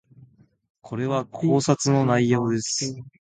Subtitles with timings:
[0.81, 2.97] これは考察の内容です